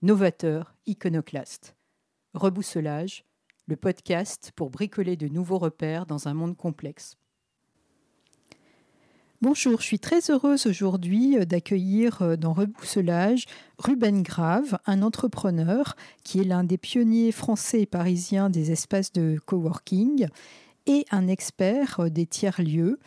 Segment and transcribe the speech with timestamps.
[0.00, 1.74] novateurs, iconoclastes.
[2.34, 3.24] Rebousselage,
[3.66, 7.16] le podcast pour bricoler de nouveaux repères dans un monde complexe.
[9.40, 13.46] Bonjour, je suis très heureuse aujourd'hui euh, d'accueillir euh, dans Rebousselage
[13.78, 19.38] Ruben Grave, un entrepreneur qui est l'un des pionniers français et parisiens des espaces de
[19.46, 20.28] coworking
[20.86, 22.98] et un expert euh, des tiers-lieux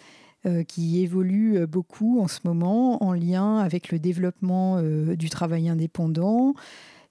[0.67, 6.55] qui évolue beaucoup en ce moment en lien avec le développement du travail indépendant,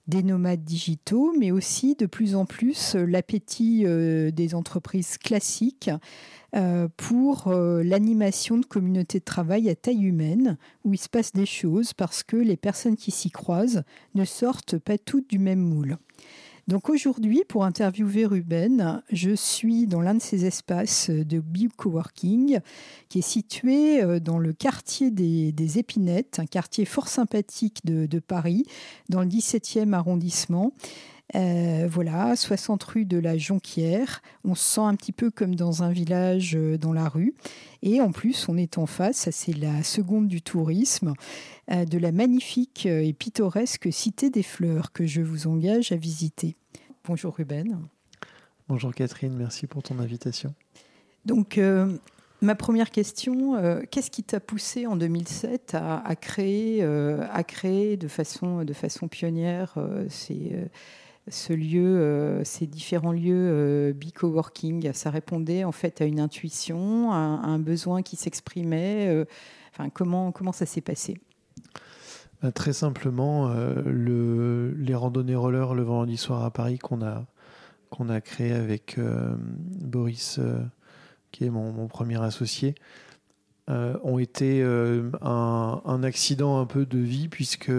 [0.07, 5.89] des nomades digitaux, mais aussi de plus en plus l'appétit des entreprises classiques
[6.53, 11.31] euh, pour euh, l'animation de communautés de travail à taille humaine, où il se passe
[11.31, 13.83] des choses parce que les personnes qui s'y croisent
[14.15, 15.97] ne sortent pas toutes du même moule.
[16.71, 22.61] Donc aujourd'hui, pour interviewer Ruben, je suis dans l'un de ces espaces de bio-coworking
[23.09, 28.19] qui est situé euh, dans le quartier des, Épinettes, un quartier fort sympathique de, de
[28.19, 28.63] Paris,
[29.09, 30.71] dans le 17e arrondissement.
[31.35, 34.21] Euh, voilà, 60 rue de la Jonquière.
[34.43, 37.33] On se sent un petit peu comme dans un village euh, dans la rue.
[37.83, 41.13] Et en plus, on est en face, ça c'est la seconde du tourisme,
[41.71, 46.55] euh, de la magnifique et pittoresque Cité des Fleurs que je vous engage à visiter.
[47.05, 47.79] Bonjour Ruben.
[48.67, 50.53] Bonjour Catherine, merci pour ton invitation.
[51.25, 51.59] Donc,
[52.41, 58.63] ma première question, qu'est-ce qui t'a poussé en 2007 à, créer, à créer de façon,
[58.63, 59.75] de façon pionnière
[60.09, 60.55] ces
[61.27, 67.11] ce lieu, euh, ces différents lieux euh, coworking Ça répondait en fait à une intuition,
[67.11, 69.07] à, un besoin qui s'exprimait.
[69.09, 69.25] Euh,
[69.71, 71.19] enfin, comment, comment ça s'est passé?
[72.41, 73.53] Bah, Très simplement,
[73.85, 77.25] le, les randonnées roller le vendredi soir à Paris qu'on a,
[77.91, 78.99] qu'on a créé avec
[79.79, 80.39] Boris,
[81.31, 82.73] qui est mon, premier associé,
[83.67, 87.71] ont été un, accident un peu de vie puisque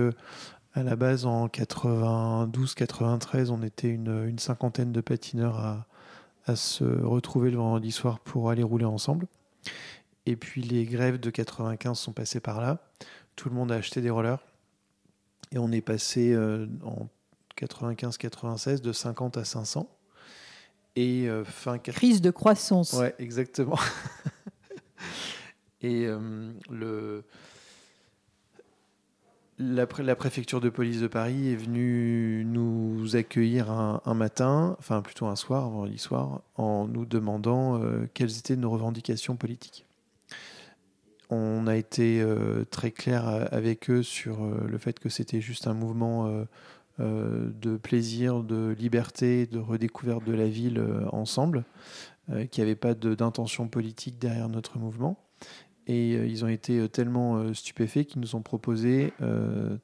[0.74, 5.86] à la base, en 92-93, on était une, cinquantaine de patineurs à,
[6.56, 9.26] se retrouver le vendredi soir pour aller rouler ensemble.
[10.26, 12.78] Et puis les grèves de 95 sont passées par là.
[13.36, 14.42] Tout le monde a acheté des rollers.
[15.52, 17.08] Et on est passé euh, en
[17.56, 19.88] 95-96 de 50 à 500.
[20.96, 21.78] Et euh, fin...
[21.78, 22.94] Crise de croissance.
[22.94, 23.78] Ouais, exactement.
[25.80, 27.24] et euh, le
[29.62, 35.36] la, préfecture de police de Paris est venue nous accueillir un, matin, enfin plutôt un
[35.36, 39.86] soir, vendredi soir, en nous demandant euh, quelles étaient nos revendications politiques.
[41.30, 45.66] On a été euh, très clair avec eux sur euh, le fait que c'était juste
[45.66, 46.44] un mouvement
[46.98, 50.80] de plaisir, de liberté, de redécouverte de la ville
[51.10, 51.64] ensemble,
[52.28, 55.18] qu'il n'y avait pas d'intention politique derrière notre mouvement.
[55.86, 59.12] Et euh, ils ont été euh, tellement euh, stupéfaits qu'ils nous ont proposé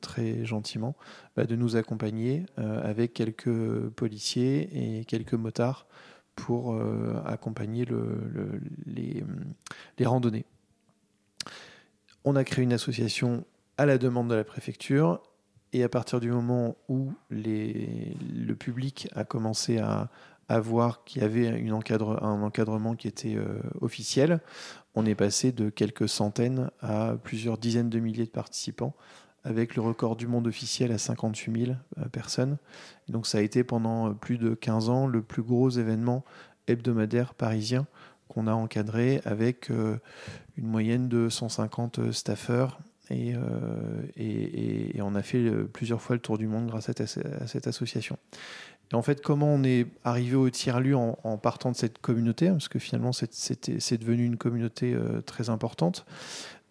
[0.01, 0.97] très gentiment
[1.37, 5.87] bah, de nous accompagner avec quelques policiers et quelques motards
[6.35, 6.81] pour
[7.25, 7.85] accompagner
[8.87, 9.25] les,
[10.05, 10.45] randonnées.
[12.25, 13.45] On a créé une association
[13.77, 15.21] à la demande de la préfecture
[15.73, 20.11] et à partir du moment où le public a commencé à,
[20.49, 23.37] voir qu'il y avait un encadrement qui était
[23.81, 24.41] officiel,
[24.99, 28.97] on est passé de quelques centaines à plusieurs dizaines de milliers de participants,
[29.45, 32.59] avec le record du monde officiel à 58 000 euh, personnes.
[33.09, 36.25] Donc ça a été pendant euh, plus de 15 ans le plus gros événement
[36.67, 37.87] hebdomadaire parisien
[38.27, 39.99] qu'on a encadré avec euh,
[40.57, 43.37] une moyenne de 150 staffeurs et,
[45.01, 48.19] on a fait plusieurs fois le tour du monde grâce à, cette association.
[48.93, 52.69] Et en fait, comment on est arrivé au tiers-lieu en, partant de cette communauté, parce
[52.69, 56.07] que finalement c'est devenu une communauté euh, très importante,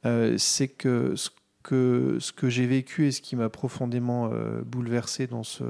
[0.06, 1.30] euh, c'est que ce
[1.64, 5.64] que, j'ai vécu et ce qui m'a profondément euh, bouleversé dans ce,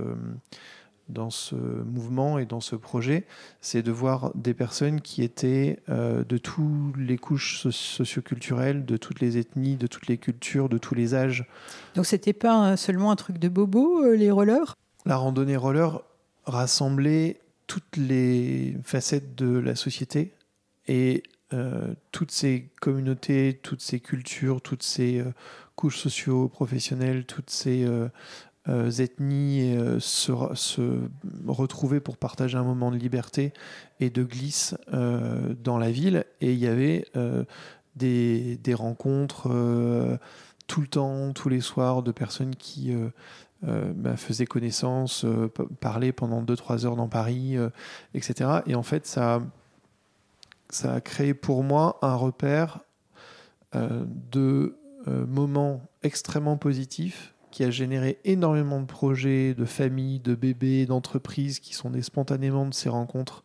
[1.10, 3.26] dans ce mouvement et dans ce projet,
[3.62, 9.38] c'est de voir des personnes qui étaient de toutes les couches socioculturelles, de toutes les
[9.38, 11.46] ethnies, de toutes les cultures, de tous les âges.
[11.96, 14.76] Donc c'était pas seulement un truc de bobo, les rollers?
[15.06, 16.02] La randonnée roller,
[16.46, 20.34] rassembler toutes les facettes de la société
[20.88, 21.24] et
[21.54, 25.32] euh, toutes ces communautés, toutes ces cultures, toutes ces euh,
[25.76, 27.86] couches socio-professionnelles, toutes ces
[28.68, 31.00] ethnies se, se,
[31.48, 33.54] retrouver pour partager un moment de liberté
[34.00, 36.26] et de glisse dans la ville.
[36.42, 37.06] Et il y avait
[37.96, 39.48] des, des, rencontres
[40.68, 42.94] tout le temps, tous les soirs, de personnes qui
[43.64, 47.70] euh, bah, faisait connaissance, euh, parlait pendant 2-3 heures dans Paris, euh,
[48.14, 48.60] etc.
[48.68, 49.42] Et en fait, ça,
[50.70, 52.82] ça a créé pour moi un repère
[53.74, 54.76] de
[55.06, 61.74] moments extrêmement positifs qui a généré énormément de projets, de familles, de bébés, d'entreprises qui
[61.74, 63.44] sont nés spontanément de ces rencontres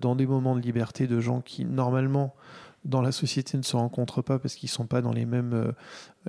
[0.00, 2.34] dans des moments de liberté de gens qui normalement
[2.84, 5.72] dans la société ne se rencontrent pas parce qu'ils sont pas dans les mêmes, euh,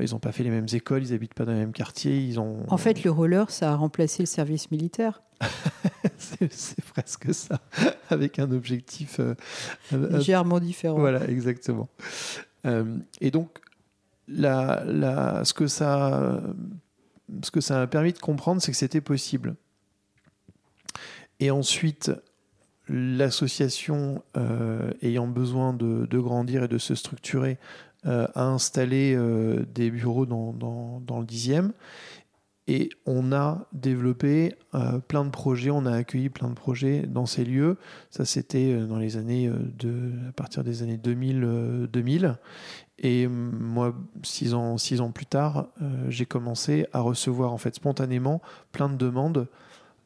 [0.01, 2.39] ils n'ont pas fait les mêmes écoles, ils habitent pas dans les mêmes quartiers, ils
[2.39, 2.63] ont.
[2.67, 5.21] En fait, le roller, ça a remplacé le service militaire.
[6.17, 7.61] c'est presque ça,
[8.09, 9.35] avec un objectif euh,
[9.93, 10.99] euh, légèrement différent.
[10.99, 11.89] Voilà, exactement.
[13.21, 13.59] et donc,
[14.35, 16.41] ce que ça,
[17.43, 19.55] ce que ça a permis de comprendre, c'est que c'était possible.
[21.39, 22.11] Et ensuite,
[22.87, 27.57] l'association euh, ayant besoin de, grandir et de se structurer
[28.05, 31.71] euh, a installé euh, des bureaux dans, dans, le dixième
[32.67, 34.55] et on a développé
[35.07, 37.75] plein de projets, on a accueilli plein de projets dans ces lieux.
[38.11, 41.89] Ça, c'était dans les années de, à partir des années 2000.
[41.91, 42.37] 2000.
[43.01, 44.77] Et moi, six ans,
[45.11, 45.67] plus tard,
[46.07, 49.47] j'ai commencé à recevoir en fait spontanément plein de demandes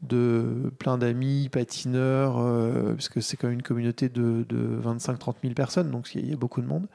[0.02, 4.46] de plein d'amis, patineurs, euh, parce que c'est quand même une communauté de,
[4.84, 6.88] 25-30 000 personnes, donc il y, a beaucoup de monde.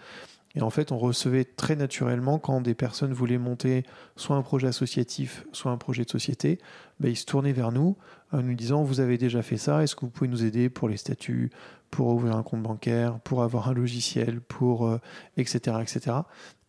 [0.56, 3.84] Et en fait, on recevait très naturellement quand des personnes voulaient monter
[4.16, 6.58] soit un projet associatif, soit un projet de société,
[6.98, 7.96] ben, ils se tournaient vers nous
[8.32, 10.88] en nous disant Vous avez déjà fait ça, est-ce que vous pouvez nous aider pour
[10.88, 11.50] les statuts,
[11.90, 14.98] pour ouvrir un compte bancaire, pour avoir un logiciel, pour
[15.36, 16.16] etc., euh, etc.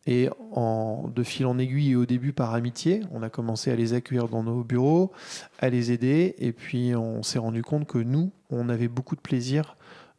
[0.08, 3.76] Et en, de fil en aiguille et au début par amitié, on a commencé à
[3.76, 5.12] les accueillir dans nos bureaux,
[5.60, 6.34] à les aider.
[6.40, 9.78] Et puis on s'est rendu compte que nous, on avait beaucoup de plaisir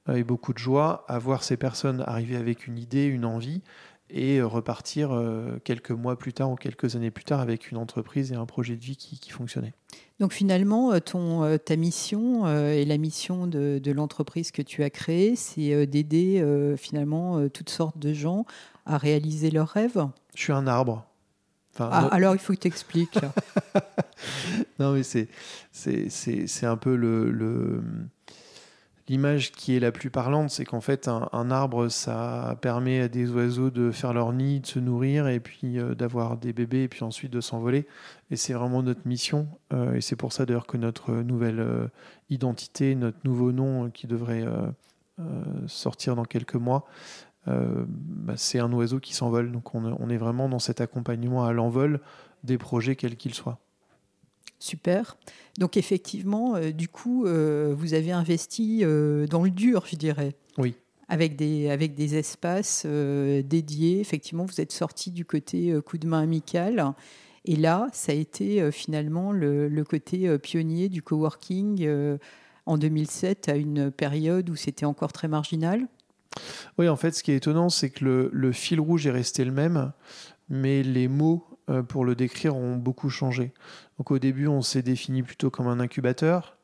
[0.08, 3.62] euh, et beaucoup de joie à voir ces personnes arriver avec une idée, une envie
[4.12, 8.30] et repartir euh, quelques mois plus tard ou quelques années plus tard avec une entreprise
[8.30, 9.72] et un projet de vie qui, qui fonctionnait.
[10.22, 14.88] Donc finalement, euh, ton, ta mission et la mission de, de l'entreprise que tu as
[14.88, 16.42] créée, c'est d'aider
[16.78, 18.46] finalement toutes sortes de gens
[18.86, 21.04] à réaliser leurs rêves Je suis un arbre.
[21.78, 23.18] ah, Alors il faut que tu expliques.
[24.78, 25.28] non, mais c'est,
[25.72, 27.82] c'est, c'est, c'est un peu le, le,
[29.08, 33.30] l'image qui est la plus parlante, c'est qu'en fait, un, arbre, ça permet à des
[33.30, 36.88] oiseaux de faire leur nid, de se nourrir et puis euh, d'avoir des bébés et
[36.88, 37.86] puis ensuite de s'envoler.
[38.30, 39.48] Et c'est vraiment notre mission.
[39.72, 41.88] Euh, et c'est pour ça d'ailleurs que notre nouvelle euh,
[42.30, 44.44] identité, notre nouveau nom qui devrait
[45.66, 46.86] sortir dans quelques mois,
[47.46, 49.52] bah, c'est un oiseau qui s'envole.
[49.52, 52.00] Donc on, est vraiment dans cet accompagnement à l'envol
[52.42, 53.58] des projets quels qu'ils soient.
[54.62, 55.16] Super.
[55.58, 58.84] Donc effectivement, euh, du coup, euh, vous avez investi
[59.28, 60.36] dans le dur, je dirais.
[60.56, 60.74] Oui.
[61.08, 64.00] Avec des, avec des espaces dédiés.
[64.00, 66.94] Effectivement, vous êtes sorti du côté coup de main amical.
[67.44, 71.86] Et là, ça a été finalement le, le côté pionnier du coworking
[72.64, 75.86] en 2007, à une période où c'était encore très marginal.
[76.78, 79.52] Oui, en fait, ce qui est étonnant, c'est que le, fil rouge est resté le
[79.52, 79.92] même,
[80.48, 81.51] mais les mots euh,
[81.88, 83.52] pour le décrire ont beaucoup changé.
[83.98, 86.56] Donc au début, on s'est défini plutôt comme un incubateur,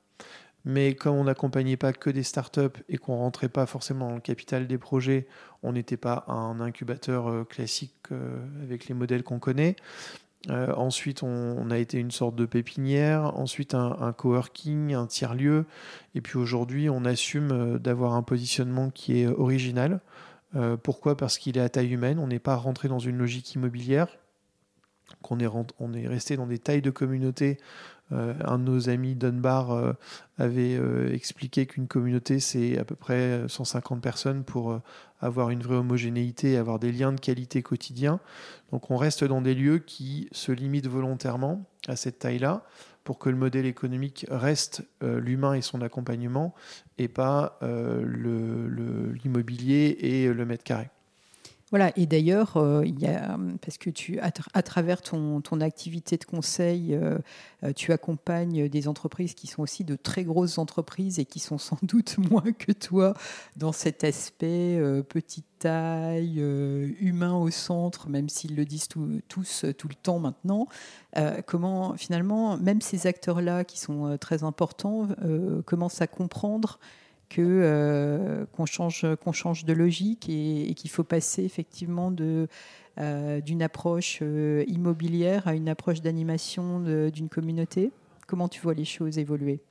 [0.64, 4.20] mais comme on n'accompagnait pas que des startups et qu'on rentrait pas forcément dans le
[4.20, 5.26] capital des projets,
[5.62, 9.76] on n'était pas un incubateur euh, classique euh, avec les modèles qu'on connaît.
[10.50, 13.36] Euh, ensuite, on, a été une sorte de pépinière.
[13.36, 15.66] Ensuite, un, coworking, un tiers-lieu.
[16.14, 20.00] Et puis aujourd'hui, on assume euh, d'avoir un positionnement qui est original.
[20.56, 21.16] Euh, pourquoi?
[21.16, 22.18] Parce qu'il est à taille humaine.
[22.18, 24.08] On n'est pas rentré dans une logique immobilière.
[25.22, 25.48] Qu'on est,
[25.78, 27.58] on est resté dans des tailles de communauté
[28.12, 29.92] euh, un de nos amis Dunbar euh,
[30.38, 34.80] avait euh, expliqué qu'une communauté, c'est à peu près 150 personnes pour
[35.20, 38.20] avoir une vraie homogénéité, avoir des liens de qualité quotidien.
[38.72, 42.64] Donc on reste dans des lieux qui se limitent volontairement à cette taille-là
[43.04, 46.54] pour que le modèle économique reste l'humain et son accompagnement
[46.98, 50.90] et pas l'immobilier et le mètre carré.
[51.70, 54.30] Voilà, et d'ailleurs, euh, a, parce que tu, à,
[54.62, 57.18] travers ton, ton, activité de conseil, euh,
[57.62, 61.58] euh, tu accompagnes des entreprises qui sont aussi de très grosses entreprises et qui sont
[61.58, 63.12] sans doute moins que toi
[63.56, 66.38] dans cet aspect petite taille,
[67.00, 70.68] humain au centre, même s'ils le disent tous tout le temps maintenant.
[71.46, 75.08] comment finalement, même ces acteurs-là qui sont très importants
[75.66, 76.78] commencent à comprendre
[77.28, 82.48] que qu'on change qu'on change de logique et, qu'il faut passer effectivement de
[82.98, 84.22] d'une approche
[84.66, 86.80] immobilière à une approche d'animation
[87.10, 87.92] d'une communauté
[88.26, 89.62] Comment tu vois les choses évoluer?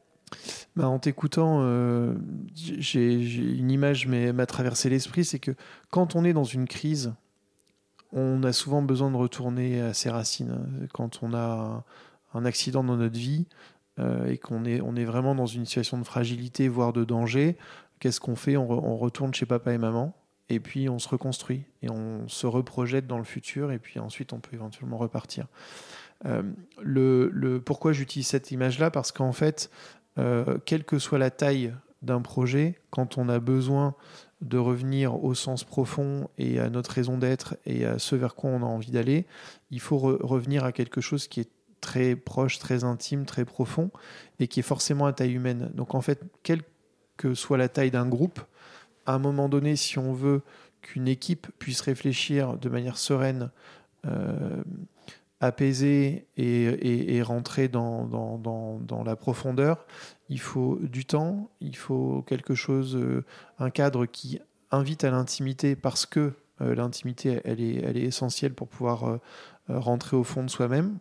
[0.76, 1.62] Bah, en t'écoutant,
[2.56, 5.52] j'ai une image m'a traversé l'esprit, c'est que
[5.92, 7.14] quand on est dans une crise,
[8.14, 10.88] on a souvent besoin de retourner à ses racines.
[10.94, 11.84] Quand on a
[12.34, 15.98] un accident dans notre vie euh, et qu'on est, on est vraiment dans une situation
[15.98, 17.58] de fragilité, voire de danger,
[18.00, 18.58] qu'est-ce qu'on fait?
[18.58, 20.16] On, retourne chez papa et maman
[20.50, 24.34] et puis on se reconstruit et on se reprojette dans le futur et puis ensuite
[24.34, 25.48] on peut éventuellement repartir.
[26.25, 26.44] Euh,
[26.82, 28.89] le, pourquoi j'utilise cette image-là?
[28.89, 29.70] Parce qu'en fait,
[30.18, 33.96] euh, quelle que soit la taille d'un projet, quand on a besoin
[34.42, 38.51] de revenir au sens profond et à notre raison d'être et à ce vers quoi
[38.51, 39.25] on a envie d'aller,
[39.72, 41.50] il faut revenir à quelque chose qui est
[41.88, 43.91] très proche, très intime, très profond
[44.39, 45.72] et qui est forcément à taille humaine.
[45.74, 46.62] Donc en fait, quelle
[47.15, 48.41] que soit la taille d'un groupe,
[49.06, 50.41] à un moment donné, si on veut
[50.82, 53.51] qu'une équipe puisse réfléchir de manière sereine,
[54.06, 54.62] euh,
[55.39, 59.86] apaisée et, rentrer dans, la profondeur,
[60.27, 63.24] il faut du temps, il faut quelque chose, euh,
[63.60, 64.41] un cadre qui
[64.72, 69.20] invite à l'intimité parce que euh, l'intimité, elle est, elle est essentielle pour pouvoir
[69.70, 71.00] rentrer au fond de soi-même.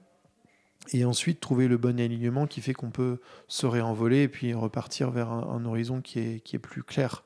[0.92, 5.10] Et ensuite, trouver le bon alignement qui fait qu'on peut se réenvoler et puis repartir
[5.10, 7.24] vers un, horizon qui est, qui est plus clair.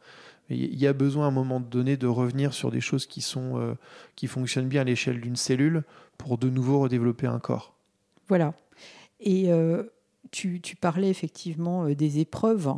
[0.49, 3.77] Il y a besoin à un moment donné de revenir sur des choses qui, sont,
[4.17, 5.85] qui fonctionnent bien à l'échelle d'une cellule
[6.19, 7.77] pour de nouveau redévelopper un corps.
[8.27, 8.55] Voilà.
[9.21, 9.49] Et
[10.31, 12.73] tu, parlais effectivement euh, des épreuves.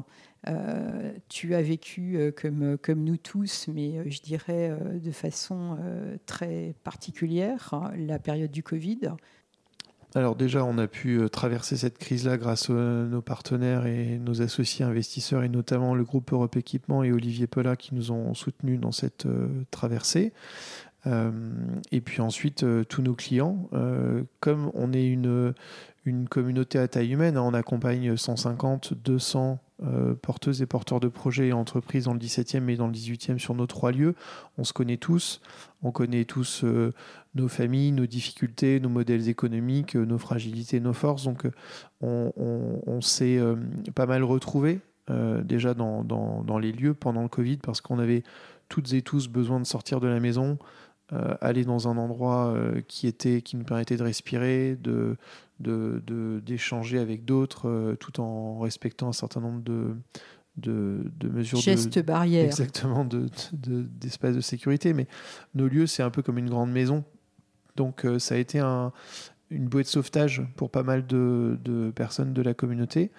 [0.49, 5.79] Euh, tu as vécu euh, comme, comme nous tous, mais je dirais de façon
[6.27, 9.13] très particulière, hein, la période du Covid.
[10.15, 14.85] Alors déjà, on a pu traverser cette crise-là grâce à nos partenaires et nos associés
[14.85, 18.93] investisseurs, et notamment le groupe Europe Équipement et Olivier Pellat qui nous ont soutenus dans
[18.93, 19.27] cette
[19.71, 20.35] traversée.
[21.07, 23.71] et puis ensuite, tous nos clients.
[24.41, 25.55] comme on est une,
[26.05, 27.37] une communauté à taille humaine.
[27.37, 27.43] Hein.
[27.43, 32.69] On accompagne 150, 200 euh, porteuses et porteurs de projets et entreprises dans le 17e
[32.69, 34.15] et dans le 18e sur nos trois lieux.
[34.59, 35.41] On se connaît tous.
[35.83, 36.93] On connaît tous euh,
[37.35, 41.25] nos familles, nos difficultés, nos modèles économiques, euh, nos fragilités, nos forces.
[41.25, 41.49] Donc
[42.01, 43.41] on, s'est
[43.95, 44.81] pas mal retrouvés
[45.45, 48.23] déjà dans, dans, les lieux pendant le Covid parce qu'on avait
[48.69, 50.57] toutes et tous besoin de sortir de la maison,
[51.41, 52.55] aller dans un endroit
[52.89, 55.17] qui, était, qui nous permettait de respirer, de,
[56.41, 59.97] d'échanger de, avec d'autres euh, tout en respectant un certain nombre de,
[60.57, 62.45] de, de mesures gestes barrières.
[62.45, 64.93] Exactement d'espace de, sécurité.
[64.93, 65.07] Mais
[65.55, 67.05] nos lieux c'est un peu comme une grande maison.
[67.77, 68.93] Donc euh, ça a été un,
[69.51, 73.11] une bouée de sauvetage pour pas mal de, personnes de la communauté.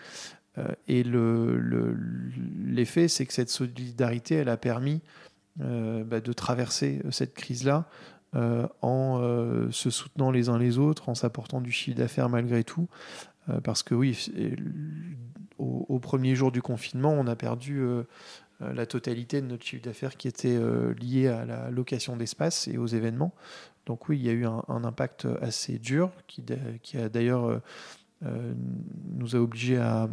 [0.60, 5.02] Euh, et l'effet le, c'est que cette solidarité elle a permis
[5.58, 7.88] bah, de traverser cette crise là
[8.36, 12.64] euh, en euh, se soutenant les uns les autres, en s'apportant du chiffre d'affaires malgré
[12.64, 12.88] tout.
[13.50, 14.18] Euh, parce que oui,
[15.60, 17.86] au, premier jour du confinement, on a perdu
[18.60, 20.60] la totalité de notre chiffre d'affaires qui était
[21.00, 23.34] lié à la location d'espace et aux événements.
[23.86, 26.44] Donc oui, il y a eu un, impact assez dur qui,
[26.82, 27.62] qui a d'ailleurs
[28.22, 30.10] nous a obligés à,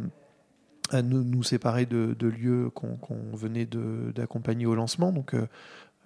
[0.91, 5.13] à nous, séparer de, lieux qu'on venait d'accompagner au lancement.
[5.13, 5.35] Donc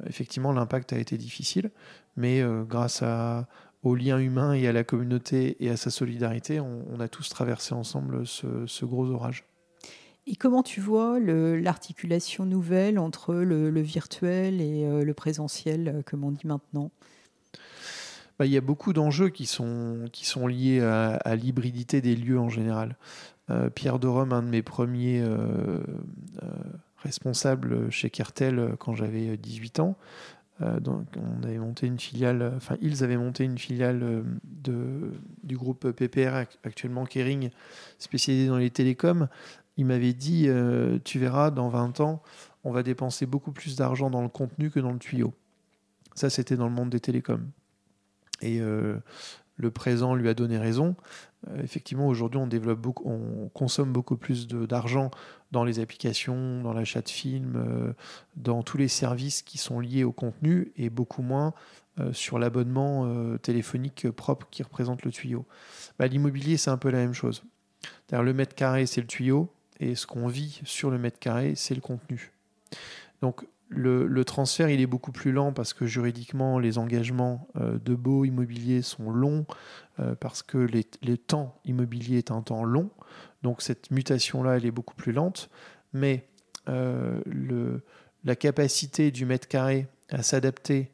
[0.07, 1.71] effectivement, l'impact a été difficile,
[2.17, 3.47] mais euh, grâce à,
[3.83, 7.75] au lien humain et à la communauté et à sa solidarité, on, a tous traversé
[7.75, 9.45] ensemble ce, gros orage.
[10.27, 16.25] Et comment tu vois l'articulation nouvelle entre le, virtuel et euh, le présentiel, euh, comme
[16.25, 16.91] on dit maintenant?
[18.39, 22.39] Bah, il y a beaucoup d'enjeux qui sont, qui sont liés à, l'hybridité des lieux
[22.39, 22.97] en général.
[23.75, 25.23] Pierre de un de mes premiers
[26.97, 29.97] responsables chez Kertel quand j'avais 18 ans,
[30.63, 30.79] euh,
[31.17, 35.13] on avait monté une filiale, enfin ils avaient monté une filiale euh, de,
[35.43, 37.51] du groupe PPR actuellement Kering,
[37.99, 39.29] spécialisé dans les télécoms.
[39.77, 42.23] Il m'avait dit, euh, tu verras, dans 20 ans,
[42.63, 45.35] on va dépenser beaucoup plus d'argent dans le contenu que dans le tuyau.
[46.15, 47.51] Ça, c'était dans le monde des télécoms.
[48.43, 48.61] Et
[49.57, 50.97] le présent lui a donné raison.
[51.49, 55.11] Euh, effectivement, aujourd'hui, on développe beaucoup, on consomme beaucoup plus d'argent
[55.53, 57.93] dans les applications, dans l'achat de films, euh,
[58.37, 61.55] dans tous les services qui sont liés au contenu et beaucoup moins
[62.01, 65.47] euh, sur l'abonnement téléphonique propre qui représente le tuyau.
[65.99, 67.45] Bah, l'immobilier, c'est un peu la même chose.
[68.13, 71.75] Le mètre carré, c'est le tuyau et ce qu'on vit sur le mètre carré, c'est
[71.75, 72.33] le contenu.
[73.23, 77.95] Donc, le, transfert, il est beaucoup plus lent parce que juridiquement, les engagements euh, de
[77.95, 79.47] beaux immobiliers sont longs,
[80.01, 82.91] euh, parce que les, temps immobilier est un temps long.
[83.43, 85.51] Donc cette mutation-là, elle est beaucoup plus lente.
[85.93, 86.27] Mais
[86.67, 87.83] le,
[88.25, 90.91] la capacité du mètre carré à s'adapter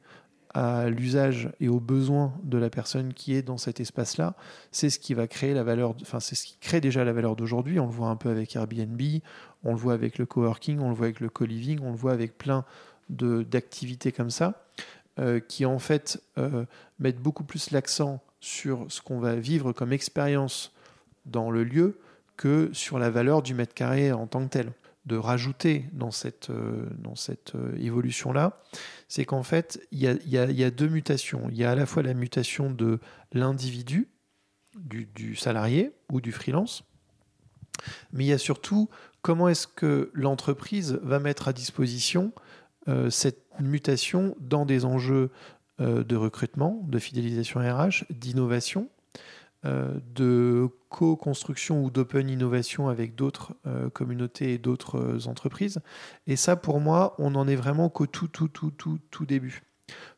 [0.54, 4.34] à l'usage et aux besoins de la personne qui est dans cet espace-là,
[4.72, 7.36] c'est ce qui va créer la valeur, enfin c'est ce qui crée déjà la valeur
[7.36, 7.78] d'aujourd'hui.
[7.78, 9.00] On le voit un peu avec Airbnb,
[9.64, 12.12] on le voit avec le coworking, on le voit avec le co-living, on le voit
[12.12, 12.64] avec plein
[13.08, 14.64] d'activités comme ça,
[15.18, 16.64] euh, qui en fait euh,
[16.98, 20.72] mettent beaucoup plus l'accent sur ce qu'on va vivre comme expérience
[21.26, 21.98] dans le lieu
[22.36, 24.72] que sur la valeur du mètre carré en tant que tel
[25.10, 28.62] de rajouter dans cette, euh, dans cette euh, évolution-là,
[29.08, 31.48] c'est qu'en fait, il y a, deux mutations.
[31.50, 33.00] Il y a à la fois la mutation de
[33.32, 34.08] l'individu,
[34.76, 36.84] du, salarié ou du freelance,
[38.12, 38.88] mais il y a surtout
[39.20, 42.32] comment est-ce que l'entreprise va mettre à disposition
[42.86, 45.30] euh, cette mutation dans des enjeux
[45.80, 48.90] de recrutement, de fidélisation RH, d'innovation,
[49.64, 55.80] de co-construction ou d'open innovation avec d'autres euh, communautés et d'autres euh, entreprises.
[56.26, 59.62] Et ça, pour moi, on en est vraiment qu'au tout, tout, tout, tout, tout début.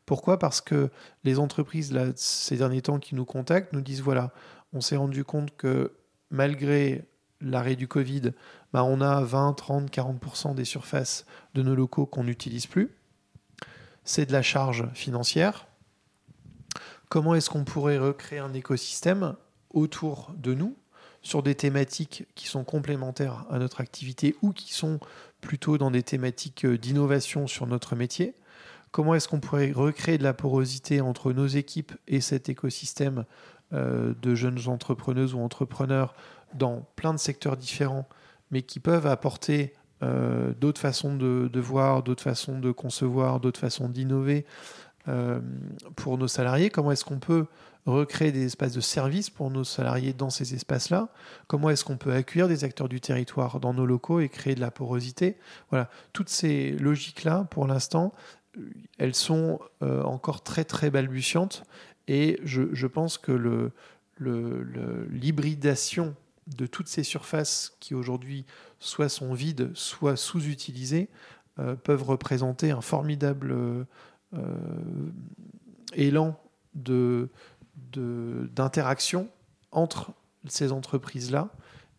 [0.05, 0.39] Pourquoi?
[0.39, 0.89] Parce que
[1.23, 4.31] les entreprises, ces derniers temps, qui nous contactent, nous disent voilà,
[4.73, 5.93] on s'est rendu compte que
[6.29, 7.05] malgré
[7.39, 8.31] l'arrêt du Covid,
[8.73, 12.95] bah, on a 20, 30, 40% des surfaces de nos locaux qu'on n'utilise plus.
[14.03, 15.67] C'est de la charge financière
[17.09, 19.35] comment est-ce qu'on pourrait recréer un écosystème
[19.71, 20.75] autour de nous
[21.21, 24.99] sur des thématiques qui sont complémentaires à notre activité ou qui sont
[25.41, 28.35] plutôt dans des thématiques euh, d'innovation sur notre métier?
[28.91, 33.25] Comment est-ce qu'on pourrait recréer de la porosité entre nos équipes et cet écosystème
[33.73, 36.13] euh, de jeunes entrepreneuses ou entrepreneurs
[36.53, 38.07] dans plein de secteurs différents,
[38.51, 43.59] mais qui peuvent apporter euh, d'autres façons de, de voir, d'autres façons de concevoir, d'autres
[43.59, 44.45] façons d'innover,
[45.07, 45.41] euh,
[45.95, 47.45] pour nos salariés Comment est-ce qu'on peut
[47.85, 51.09] recréer des espaces de service pour nos salariés dans ces espaces-là?
[51.47, 54.61] Comment est-ce qu'on peut accueillir des acteurs du territoire dans nos locaux et créer de
[54.61, 55.37] la porosité?
[55.69, 58.13] Voilà, toutes ces logiques-là, pour l'instant,
[58.97, 61.63] elles sont euh, encore très très balbutiantes
[62.07, 63.71] et je, pense que
[64.19, 66.15] l'hybridation
[66.47, 68.45] de toutes ces surfaces qui aujourd'hui
[68.79, 71.09] soit sont vides, soit sous-utilisées,
[71.59, 73.55] euh, peuvent représenter un formidable
[75.95, 76.35] élan
[76.75, 77.29] de,
[77.91, 79.29] d'interaction
[79.71, 80.11] entre
[80.47, 81.49] ces entreprises-là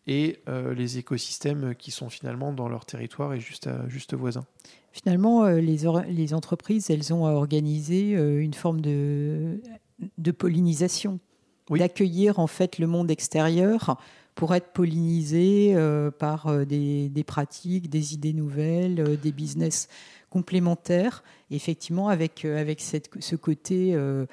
[0.07, 4.45] et euh, les écosystèmes qui sont finalement dans leur territoire et juste, juste voisins.
[4.91, 9.59] Finalement, euh, les, les, entreprises, elles ont organisé une forme de,
[10.17, 11.19] de pollinisation,
[11.69, 13.97] d'accueillir en fait le monde extérieur
[14.35, 15.75] pour être pollinisé
[16.19, 19.87] par des, des, pratiques, des idées nouvelles, des business
[20.35, 24.25] complémentaire, effectivement, avec, euh, avec ce côté euh,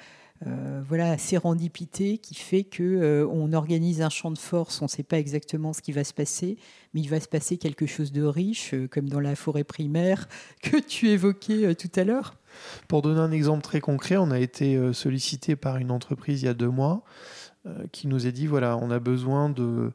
[0.45, 5.03] euh, voilà, sérendipité qui fait que on organise un champ de force, on ne sait
[5.03, 6.57] pas exactement ce qui va se passer,
[6.93, 10.27] mais il va se passer quelque chose de riche, comme dans la forêt primaire
[10.61, 12.35] que tu évoquais tout à l'heure.
[12.89, 16.49] Pour donner un exemple très concret, on a été sollicité par une entreprise il y
[16.49, 17.05] a deux mois
[17.93, 19.93] qui nous a dit voilà, on a besoin de,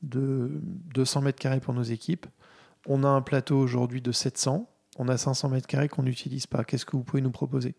[0.00, 0.52] de
[0.94, 2.26] 200 mètres carrés pour nos équipes.
[2.86, 6.64] On a un plateau aujourd'hui de 700 on a 500 mètres carrés qu'on n'utilise pas.
[6.64, 7.74] Qu'est-ce que vous pouvez nous proposer?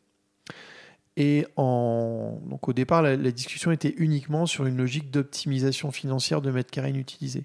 [1.18, 6.92] Et au départ, la, discussion était uniquement sur une logique d'optimisation financière de mètres carrés
[6.92, 7.44] inutilisés.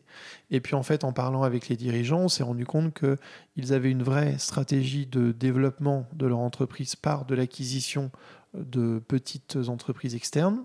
[0.53, 3.91] Et puis en fait, en parlant avec les dirigeants, on s'est rendu compte qu'ils avaient
[3.91, 8.13] une vraie stratégie de développement de leur entreprise par de l'acquisition
[8.55, 10.63] de petites entreprises externes.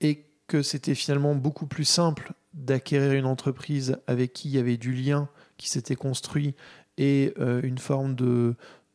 [0.00, 4.76] Et que c'était finalement beaucoup plus simple d'acquérir une entreprise avec qui il y avait
[4.76, 6.54] du lien qui s'était construit
[6.98, 8.54] et euh, une forme de,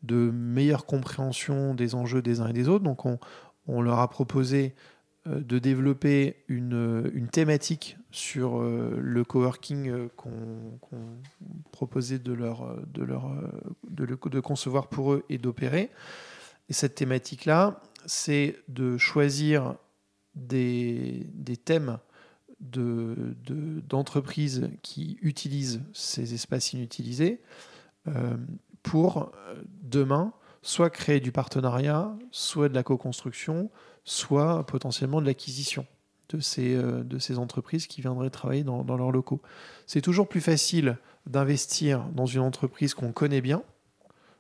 [0.10, 2.84] meilleure compréhension des enjeux des uns et des autres.
[2.84, 4.74] Donc on, leur a proposé
[5.28, 10.80] euh, de développer une, une, thématique sur euh, le coworking qu'on
[11.72, 13.32] proposait de, leur, de, leur,
[13.90, 15.90] de, concevoir pour eux et d'opérer.
[16.70, 19.76] Et cette thématique-là, c'est de choisir
[20.36, 21.28] des,
[21.66, 22.00] thèmes
[22.60, 27.77] d'entreprises de, qui utilisent ces espaces inutilisés euh,
[28.88, 33.70] pour euh, demain soit créer du partenariat, soit de la co-construction,
[34.04, 35.86] soit potentiellement de l'acquisition
[36.30, 37.04] de ces, euh,
[37.38, 39.42] entreprises qui viendraient travailler dans, leurs locaux.
[39.86, 43.64] C'est toujours plus facile d'investir dans une entreprise qu'on connaît bien,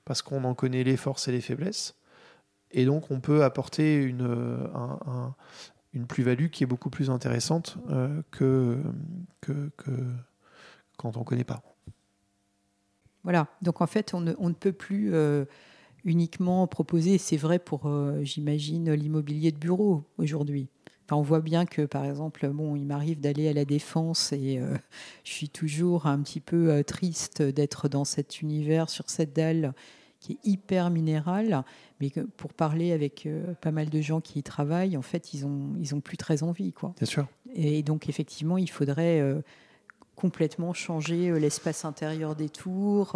[0.05, 1.95] parce qu'on en connaît les forces et les faiblesses,
[2.71, 5.33] et donc on peut apporter une,
[6.07, 7.77] plus-value qui est beaucoup plus intéressante
[8.31, 8.77] que
[10.97, 11.61] quand on ne connaît pas.
[13.27, 15.43] Voilà, donc en fait, on ne, peut plus euh,
[16.05, 20.69] uniquement proposer, c'est vrai pour, euh, j'imagine, l'immobilier de bureau aujourd'hui,
[21.11, 24.61] on voit bien que, par exemple, bon, il m'arrive d'aller à la défense et
[25.25, 29.73] je suis toujours un petit peu triste d'être dans cet univers, sur cette dalle
[30.21, 31.65] qui est hyper minéral,
[31.99, 33.27] mais que pour parler avec
[33.61, 36.43] pas mal de gens qui y travaillent, en fait, ils ont, ils ont plus très
[36.43, 36.93] envie, quoi.
[36.97, 37.27] Bien sûr.
[37.53, 39.21] Et donc, effectivement, il faudrait
[40.17, 43.15] complètement changer l'espace intérieur des tours.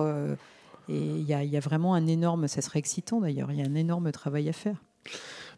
[0.87, 3.75] et il y, a vraiment un énorme, ça serait excitant d'ailleurs, il y a un
[3.75, 4.77] énorme travail à faire.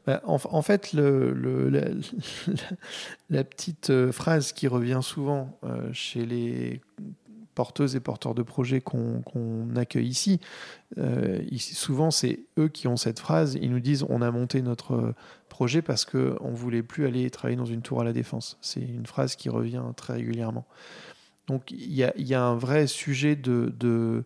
[0.06, 0.91] Bah, en, fait,
[3.29, 6.82] la, petite euh, phrase qui revient souvent euh, chez les
[7.56, 10.12] porteuses et porteurs de projets qu'on accueille
[10.97, 13.58] euh, ici souvent c'est eux qui ont cette phrase.
[13.62, 15.13] Ils nous disent on a monté notre
[15.49, 18.58] projet parce qu'on ne voulait plus aller travailler dans une tour à la défense.
[18.62, 20.65] C'est une phrase qui revient très régulièrement.
[21.47, 24.23] Donc il y a, un vrai sujet de,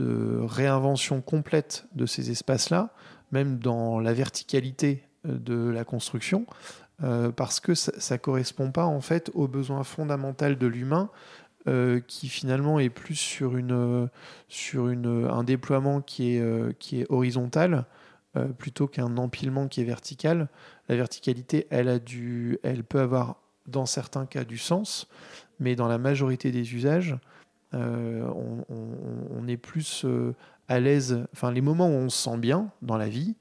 [0.00, 2.92] réinvention complète de ces espaces-là
[3.32, 6.46] même dans la verticalité euh, de la construction,
[7.02, 11.10] euh, parce que ça ne correspond pas en fait aux besoins fondamentaux de l'humain,
[11.66, 17.84] euh, qui finalement est plus sur, un déploiement qui est, qui est horizontal,
[18.56, 20.48] plutôt qu'un empilement qui est vertical.
[20.88, 25.08] La verticalité, elle, a du, elle peut avoir dans certains cas du sens,
[25.60, 27.16] mais dans la majorité des usages,
[27.72, 30.06] on, on, est plus
[30.68, 33.36] à l'aise, enfin les moments où on se sent bien dans la vie,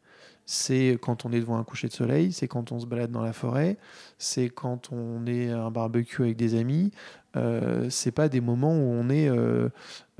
[0.47, 3.21] c'est quand on est devant un coucher de soleil, c'est quand on se balade dans
[3.21, 3.77] la forêt,
[4.17, 6.91] c'est quand on est à un barbecue avec des amis.
[7.35, 9.67] Euh, c'est pas des moments où on est euh,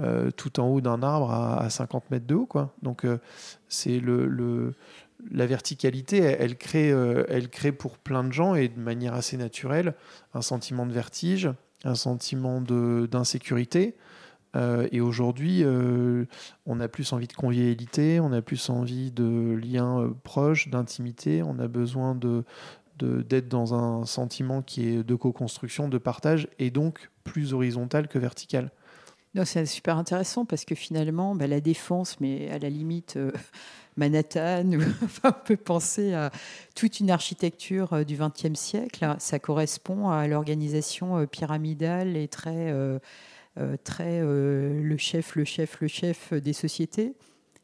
[0.01, 2.73] euh, tout en haut d'un arbre à, 50 mètres de haut, quoi.
[2.81, 3.19] Donc euh,
[3.69, 4.73] c'est le,
[5.31, 9.93] la verticalité, elle, crée, elle crée pour plein de gens et de manière assez naturelle
[10.33, 11.49] un sentiment de vertige,
[11.83, 13.95] un sentiment d'insécurité.
[14.55, 16.25] Euh, et aujourd'hui, euh,
[16.65, 21.43] on a plus envie de convivialité, on a plus envie de liens euh, proches, d'intimité,
[21.43, 22.43] on a besoin de,
[22.97, 28.17] d'être dans un sentiment qui est de co-construction, de partage, et donc plus horizontal que
[28.17, 28.71] vertical.
[29.43, 33.19] C'est super intéressant parce que finalement, bah, la défense, mais à la limite
[33.97, 34.71] Manhattan,
[35.23, 36.31] on peut penser à
[36.75, 39.15] toute une architecture du XXe siècle.
[39.19, 42.73] Ça correspond à l'organisation pyramidale et très
[43.60, 47.15] euh, très euh, le chef, le chef, le chef des sociétés.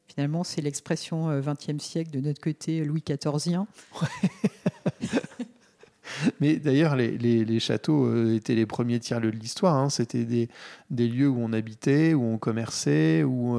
[0.08, 3.68] Finalement, c'est l'expression XXe euh, siècle de notre côté Louis XIVien.
[6.40, 9.76] Mais d'ailleurs, les, les, châteaux étaient les premiers tiers-lieux de l'histoire.
[9.76, 9.90] Hein.
[9.90, 10.50] C'était des,
[10.90, 13.58] des, lieux où on habitait, où on commerçait, où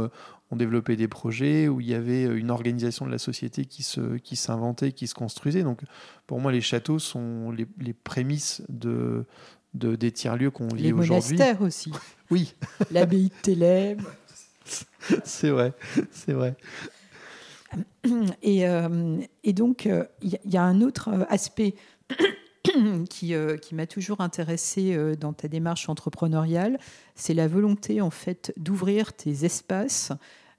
[0.55, 4.17] on développait des projets, où il y avait une organisation de la société qui, se,
[4.19, 5.63] qui s'inventait, qui se construisait.
[5.63, 5.81] Donc,
[6.27, 9.27] pour moi, les châteaux sont les, les prémices de,
[9.75, 11.37] de, des tiers-lieux qu'on vit aujourd'hui.
[11.37, 11.93] Les monastères aussi.
[12.31, 12.55] Oui.
[12.91, 14.03] L'abbaye de Thélème.
[15.25, 15.75] c'est vrai,
[16.11, 16.57] c'est vrai.
[18.43, 21.75] Et, euh, et donc, il euh, y, a un autre euh, aspect
[23.11, 26.79] qui, qui m'a toujours intéressé dans ta démarche entrepreneuriale,
[27.15, 30.13] c'est la volonté en fait d'ouvrir tes espaces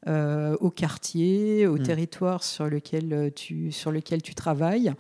[0.08, 1.84] au quartier, au mm.
[1.84, 4.94] territoire sur lequel tu, sur lequel tu travailles.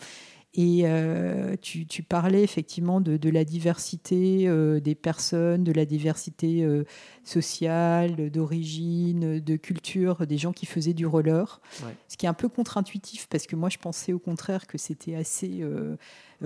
[0.57, 6.85] Et euh, tu, parlais effectivement de, la diversité euh, des personnes, de la diversité euh,
[7.25, 11.59] sociale, d'origine, de culture, des gens qui faisaient du roller.
[12.07, 15.15] Ce qui est un peu contre-intuitif parce que moi je pensais au contraire que c'était
[15.15, 15.61] assez.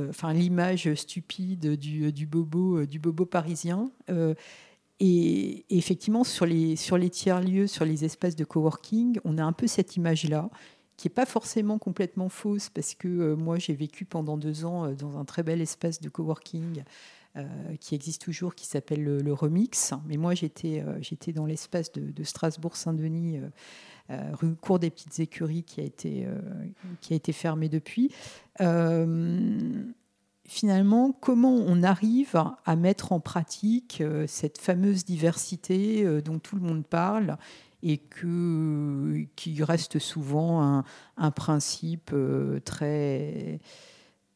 [0.10, 3.92] Enfin, l'image stupide du, du, bobo, du bobo parisien.
[5.00, 9.54] Et, effectivement, sur les, sur les tiers-lieux, sur les espaces de coworking, on a un
[9.54, 10.50] peu cette image-là
[10.98, 14.86] qui n'est pas forcément complètement fausse, parce que euh, moi, j'ai vécu pendant deux ans
[14.86, 16.84] euh, dans un très bel espace de coworking
[17.38, 17.46] euh,
[17.80, 19.94] qui existe toujours, qui s'appelle le, Remix.
[20.08, 23.40] Mais moi, j'étais j'étais dans l'espace de, Strasbourg-Saint-Denis,
[24.10, 26.28] rue Cour des Petites Écuries, qui a été,
[27.00, 28.12] qui a été fermé depuis
[30.50, 36.86] finalement, comment on arrive à mettre en pratique cette fameuse diversité dont tout le monde
[36.86, 37.38] parle
[37.82, 38.02] et
[39.36, 40.84] qui reste souvent
[41.18, 43.60] un, principe euh, très,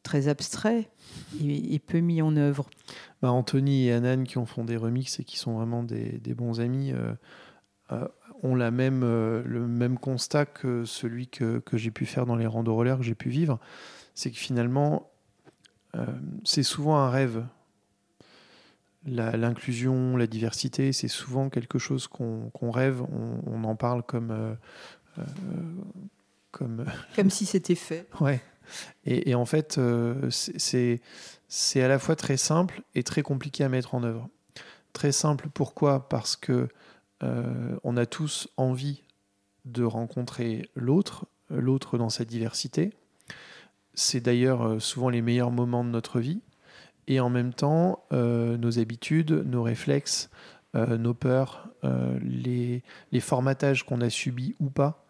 [0.02, 0.88] très abstrait
[1.42, 2.68] et, peu mis en œuvre?
[3.20, 6.92] Bah, Anthony et Anan qui ont fondé Remix et qui sont vraiment des, bons amis
[6.92, 7.12] euh,
[7.92, 8.08] euh,
[8.42, 12.74] ont la même, le même constat que celui que, j'ai pu faire dans les randos
[12.74, 13.58] rollers que j'ai pu vivre.
[14.14, 15.10] C'est que finalement,
[16.44, 17.44] c'est souvent un rêve
[19.06, 24.30] l'inclusion, la, diversité, c'est souvent quelque chose qu'on rêve, on, en parle comme...
[24.30, 24.54] Euh,
[25.18, 25.22] euh,
[26.50, 26.84] comme...
[27.16, 28.08] comme si c'était fait.
[28.20, 28.40] Ouais.
[29.04, 33.94] Et, en fait, euh, c'est à la fois très simple et très compliqué à mettre
[33.94, 34.28] en œuvre.
[34.92, 36.08] Très simple, pourquoi?
[36.08, 36.68] Parce que
[37.82, 39.02] on a tous envie
[39.64, 42.92] de rencontrer l'autre, l'autre dans sa diversité.
[43.94, 46.40] C'est d'ailleurs souvent les meilleurs moments de notre vie.
[47.06, 50.30] Et en même temps, nos habitudes, nos réflexes,
[50.74, 51.68] nos peurs,
[52.22, 55.04] les, les, formatages qu'on a subis ou pas,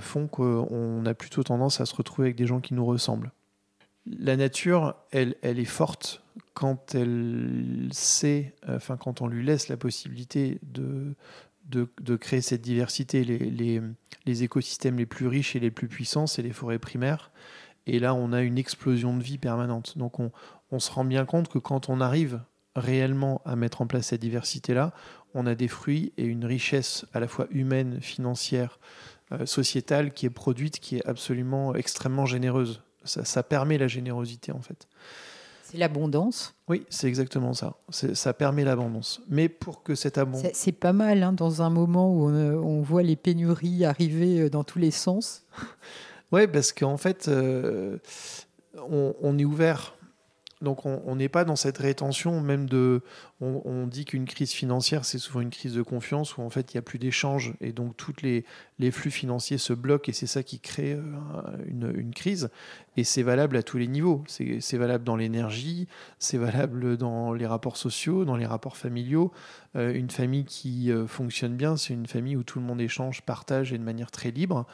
[0.00, 3.30] font qu'on a plutôt tendance à se retrouver avec des gens qui nous ressemblent.
[4.06, 6.22] La nature, elle, elle est forte
[6.54, 11.14] quand elle sait, enfin quand on lui laisse la possibilité de,
[11.68, 13.24] de, créer cette diversité.
[13.24, 13.80] Les,
[14.26, 17.30] les, écosystèmes les plus riches et les plus puissants, c'est les forêts primaires.
[17.90, 19.98] Et là, on a une explosion de vie permanente.
[19.98, 20.30] Donc on,
[20.70, 22.40] on se rend bien compte que quand on arrive
[22.76, 24.92] réellement à mettre en place cette diversité-là,
[25.34, 28.78] on a des fruits et une richesse à la fois humaine, financière,
[29.32, 32.80] euh, sociétale qui est produite, qui est absolument extrêmement généreuse.
[33.02, 34.86] Ça, ça permet la générosité en fait.
[35.64, 36.54] C'est l'abondance.
[36.68, 37.76] Oui, c'est exactement ça.
[37.90, 39.20] Ça permet l'abondance.
[39.28, 40.50] Mais pour que cette abondance...
[40.52, 44.64] C'est pas mal hein, dans un moment où on, voit les pénuries arriver euh, dans
[44.64, 45.44] tous les sens.
[46.32, 47.98] oui, parce qu'en fait, euh,
[48.74, 49.94] on, est ouvert
[50.60, 53.00] donc on n'est pas dans cette rétention même de...
[53.40, 56.76] On, dit qu'une crise financière, c'est souvent une crise de confiance où en fait il
[56.76, 58.44] n'y a plus d'échanges et donc tous les,
[58.78, 61.02] les, flux financiers se bloquent et c'est ça qui crée euh,
[61.64, 62.50] une, une crise.
[62.98, 64.22] Et c'est valable à tous les niveaux.
[64.26, 65.88] C'est valable dans l'énergie,
[66.18, 69.32] c'est valable dans les rapports sociaux, dans les rapports familiaux.
[69.76, 73.72] Euh, une famille qui fonctionne bien, c'est une famille où tout le monde échange, partage
[73.72, 74.66] et de manière très libre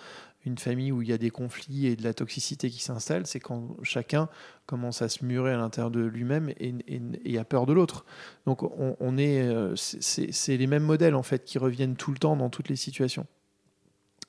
[0.47, 3.41] une famille où il y a des conflits et de la toxicité qui s'installe, c'est
[3.41, 4.29] quand chacun
[4.67, 8.05] commence à se murer à l'intérieur de lui-même et, a peur de l'autre.
[8.47, 12.37] Donc on, est, euh, c'est les mêmes modèles en fait qui reviennent tout le temps
[12.37, 13.27] dans toutes les situations.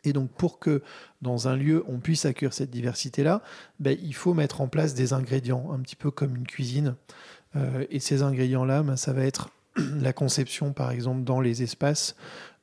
[0.04, 0.82] Et donc pour que
[1.22, 3.42] dans un lieu on puisse accueillir cette diversité-là,
[3.80, 6.96] ben, il faut mettre en place des ingrédients, un petit peu comme une cuisine.
[7.56, 12.16] Euh, et ces ingrédients-là, ben, ça va être la conception par exemple dans les espaces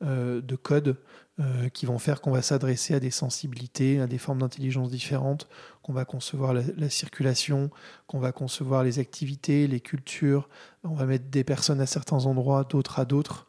[0.02, 0.96] euh, de code
[1.40, 5.48] euh, qui vont faire qu'on va s'adresser à des sensibilités, à des formes d'intelligence différentes,
[5.82, 7.70] qu'on va concevoir la, circulation,
[8.06, 10.48] qu'on va concevoir les activités, les cultures.
[10.84, 13.48] On va mettre des personnes à certains endroits, d'autres à d'autres,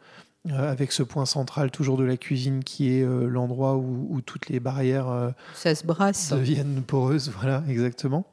[0.49, 4.49] euh, avec ce point central toujours de la cuisine qui est euh, l'endroit où, toutes
[4.49, 6.31] les barrières ça se brasse.
[6.31, 7.31] deviennent poreuses.
[7.39, 8.25] Voilà, exactement.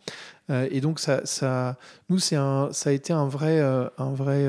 [0.49, 1.77] et donc ça, ça
[2.09, 4.49] nous, c'est un, ça a été un vrai, un vrai,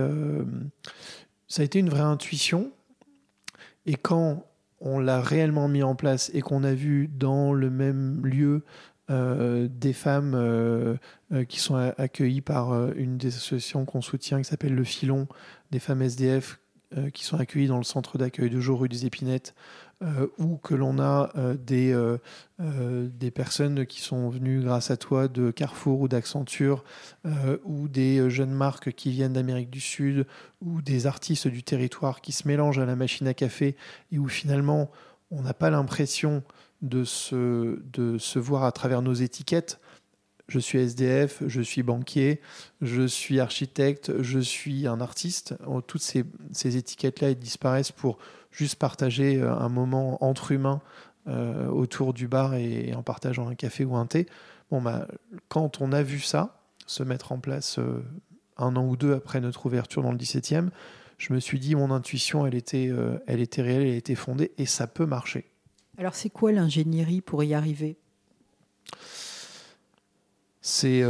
[1.50, 2.72] ça a été une vraie intuition.
[3.86, 4.46] Et quand
[4.84, 8.63] on l'a réellement mis en place et qu'on a vu dans le même lieu
[9.10, 10.96] euh, des femmes euh,
[11.32, 15.28] euh, qui sont accueillies par une des associations qu'on soutient qui s'appelle Le Filon,
[15.72, 16.60] des femmes SDF
[17.12, 19.56] qui sont accueillies dans le centre d'accueil de jour rue des Épinettes,
[20.38, 21.32] ou que l'on a
[21.66, 21.96] des,
[22.60, 26.84] des personnes qui sont venues grâce à toi de Carrefour ou d'Accenture,
[27.63, 30.26] ou des jeunes marques qui viennent d'Amérique du Sud,
[30.62, 33.76] ou des artistes du territoire qui se mélangent à la machine à café,
[34.12, 34.92] et où finalement
[35.32, 36.44] on n'a pas l'impression
[36.82, 39.80] de se voir à travers nos étiquettes.
[40.54, 42.39] Je suis SDF, je suis banquier,
[42.84, 45.56] je suis architecte, je suis un artiste.
[45.88, 48.20] Toutes ces, ces étiquettes-là disparaissent pour
[48.52, 50.80] juste partager euh, un moment entre humains
[51.26, 54.28] euh, autour du bar et, en partageant un café ou un thé.
[54.70, 55.08] Bon, bah,
[55.48, 58.06] quand on a vu ça se mettre en place euh,
[58.58, 60.70] un an ou deux après notre ouverture dans le 17e,
[61.18, 62.92] je me suis dit mon intuition, elle était,
[63.26, 65.50] elle était réelle, elle était fondée et ça peut marcher.
[65.98, 67.98] Alors c'est quoi l'ingénierie pour y arriver?
[70.63, 71.04] C'est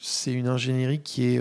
[0.00, 1.40] c'est une ingénierie qui est,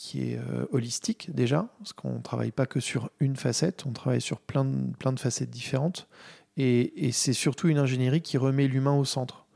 [0.00, 3.92] qui est euh, holistique déjà, parce qu'on ne travaille pas que sur une facette, on
[3.92, 6.08] travaille sur plein de, plein de facettes différentes.
[6.56, 9.46] Et, c'est surtout une ingénierie qui remet l'humain au centre.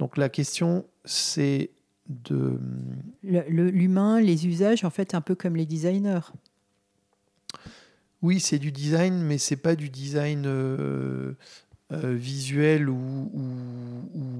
[0.00, 1.70] Donc la question, c'est
[2.08, 2.58] de...
[3.22, 6.32] L'humain, les usages, en fait, un peu comme les designers.
[8.20, 11.34] Oui, c'est du design, mais c'est pas du design euh, euh,
[12.02, 13.30] visuel ou,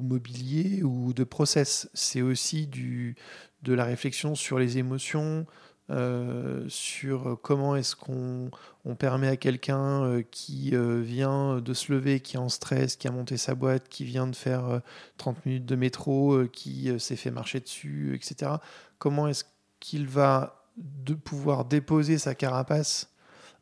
[0.03, 1.89] mobilier ou de process.
[1.95, 3.17] C'est aussi du,
[3.63, 5.47] de la réflexion sur les émotions,
[5.91, 8.51] euh, sur comment est-ce qu'on
[8.87, 12.97] on permet à quelqu'un euh, qui euh, vient de se lever, qui est en stress,
[12.97, 14.81] qui a monté sa boîte, qui vient de faire
[15.19, 18.53] 30 minutes de métro, qui s'est fait marcher dessus, etc.
[18.99, 19.45] Comment est-ce
[19.81, 23.11] qu'il va de pouvoir déposer sa carapace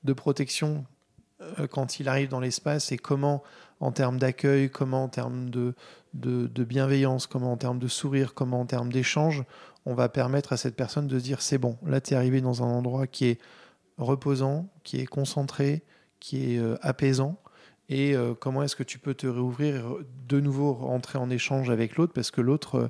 [0.05, 0.85] de protection
[1.71, 3.43] quand il arrive dans l'espace et comment
[3.83, 5.75] en termes d'accueil, comment en termes de,
[6.15, 9.45] bienveillance, comment en termes de sourire, comment en termes d'échange,
[9.87, 12.41] on va permettre à cette personne de se dire c'est bon, là tu es arrivé
[12.41, 13.41] dans un endroit qui est
[13.99, 15.83] reposant, qui est concentré,
[16.21, 17.39] qui est euh, apaisant.
[17.89, 19.97] Et euh, comment est-ce que tu peux te réouvrir,
[20.29, 22.89] de nouveau rentrer en échange avec l'autre parce que l'autre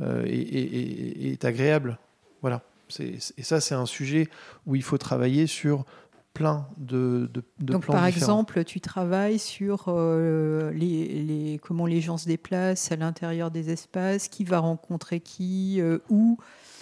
[0.00, 1.98] euh, est, agréable.
[2.42, 2.62] Voilà.
[2.98, 4.28] et ça, c'est un sujet
[4.66, 5.86] où il faut travailler sur
[6.34, 8.06] plein de, de, de Donc, plans par différents.
[8.42, 13.70] exemple, tu travailles sur euh, les, les- comment les gens se déplacent à l'intérieur des
[13.70, 16.36] espaces, qui va rencontrer qui, euh, où.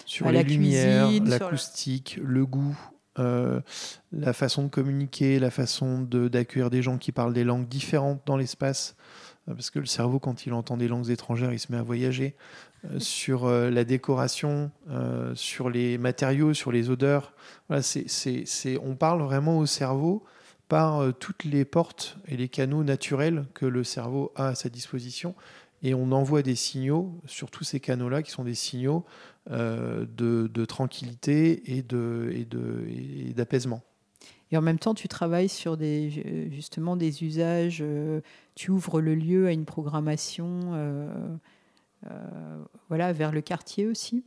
[0.05, 2.77] sur à les la lumières, la- l'acoustique, le goût,
[3.19, 3.61] euh,
[4.11, 8.21] la façon de communiquer, la façon de- d'accueillir des gens qui parlent des langues différentes
[8.25, 8.95] dans l'espace.
[9.45, 12.35] Parce que le cerveau, quand il entend des langues étrangères, il se met à voyager.
[12.85, 17.33] Euh, sur euh, la décoration, euh, sur les matériaux, sur les odeurs.
[17.69, 20.23] On parle vraiment au cerveau
[20.67, 25.35] par toutes les portes et les canaux naturels que le cerveau a à sa disposition.
[25.81, 29.05] Et on envoie des signaux sur tous ces canaux-là qui sont des signaux
[29.49, 33.81] de, tranquillité et, et, d'apaisement.
[34.51, 37.83] Et en même temps, tu travailles sur des, justement des usages.
[38.55, 41.39] tu ouvres le lieu à une programmation
[42.89, 44.23] voilà, vers le quartier aussi.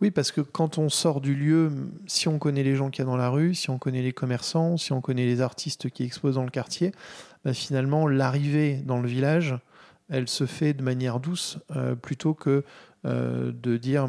[0.00, 1.70] Oui, parce que quand on sort du lieu,
[2.06, 4.12] si on connaît les gens qu'il y a dans la rue, si on connaît les
[4.12, 6.92] commerçants, si on connaît les artistes qui exposent dans le quartier,
[7.44, 9.56] bah, finalement, l'arrivée dans le village,
[10.08, 12.64] elle se fait de manière douce euh, plutôt que
[13.06, 14.08] euh, de dire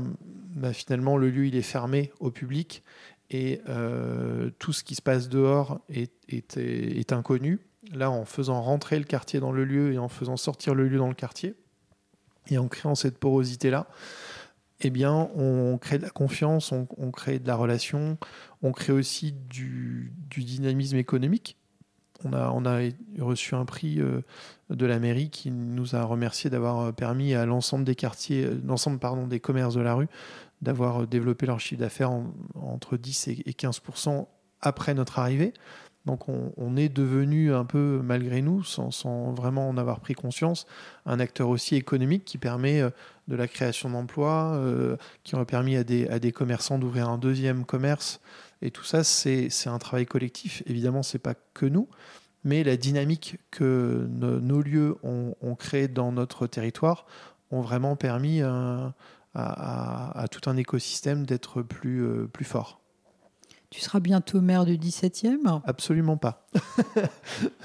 [0.56, 2.84] bah, finalement le lieu il est fermé au public
[3.30, 7.60] et euh, tout ce qui se passe dehors est, est inconnu.
[7.94, 10.98] Là, en faisant rentrer le quartier dans le lieu et en faisant sortir le lieu
[10.98, 11.56] dans le quartier,
[12.48, 13.88] et en créant cette porosité-là,
[14.82, 18.18] eh bien, on crée de la confiance, on, crée de la relation,
[18.64, 21.58] on crée aussi du, dynamisme économique.
[22.24, 22.82] On a,
[23.20, 24.22] reçu un prix euh,
[24.70, 29.00] de la mairie qui nous a remercié d'avoir permis à l'ensemble des quartiers, euh, l'ensemble
[29.00, 30.08] pardon des commerces de la rue,
[30.62, 34.28] d'avoir développé leur chiffre d'affaires en- entre 10 et et 15%
[34.62, 35.54] après notre arrivée.
[36.06, 40.66] Donc on, est devenu un peu, malgré nous, sans, vraiment en avoir pris conscience,
[41.06, 42.90] un acteur aussi économique qui permet euh,
[43.28, 48.20] de la création d'emplois, euh, qui aurait permis à des, commerçants d'ouvrir un deuxième commerce.
[48.64, 50.64] Et tout ça, c'est un travail collectif.
[50.66, 51.88] Évidemment, c'est pas que nous,
[52.44, 57.06] mais la dynamique que no- nos lieux ont, créée dans notre territoire
[57.52, 58.88] ont vraiment permis euh,
[59.36, 62.81] à, tout un écosystème d'être plus fort.
[63.72, 65.62] Tu seras bientôt maire du 17e.
[65.66, 66.46] Absolument pas.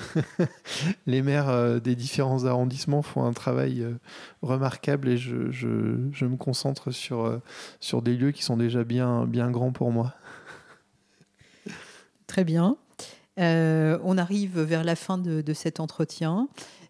[1.07, 3.95] Les maires euh, des différents arrondissements font un travail euh,
[4.40, 7.42] remarquable et je, je- je me concentre sur, euh,
[7.81, 10.14] sur des lieux qui sont déjà bien, bien grands pour moi.
[12.29, 12.77] Très bien.
[13.40, 16.49] Euh, on arrive vers la fin de, de cet entretien.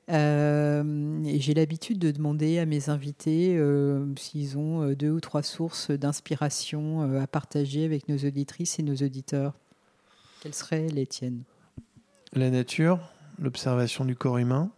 [0.08, 5.42] Euh, j'ai l'habitude de demander à mes invités euh, s'ils ont euh, deux ou trois
[5.42, 9.54] sources d'inspiration à partager avec nos auditrices et nos auditeurs.
[10.40, 11.42] Quelles seraient les tiennes?
[12.32, 13.00] La nature,
[13.40, 14.70] l'observation du corps humain,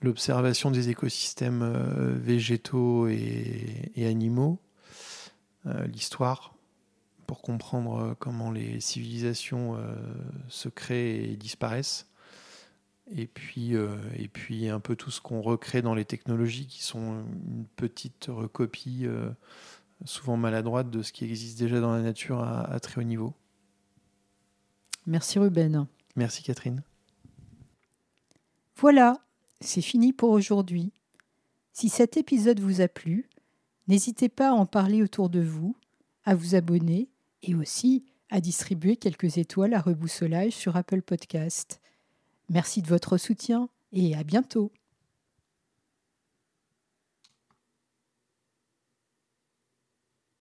[0.00, 4.58] l'observation des écosystèmes végétaux et, animaux,
[5.64, 6.54] l'histoire
[7.26, 9.76] pour comprendre comment les civilisations
[10.48, 12.07] se créent et disparaissent,
[13.14, 16.82] et puis, euh, et puis un peu tout ce qu'on recrée dans les technologies qui
[16.82, 19.30] sont une petite recopie euh,
[20.04, 23.34] souvent maladroite de ce qui existe déjà dans la nature à- à très haut niveau.
[25.06, 25.86] Merci Ruben.
[26.16, 26.82] Merci Catherine.
[28.76, 29.18] Voilà,
[29.60, 30.92] c'est fini pour aujourd'hui.
[31.72, 33.28] Si cet épisode vous a plu,
[33.88, 35.76] n'hésitez pas à en parler autour de vous,
[36.24, 37.08] à vous abonner
[37.42, 41.80] et aussi à distribuer quelques étoiles à reboussolage sur Apple Podcast.
[42.48, 44.72] Merci de votre soutien et à bientôt.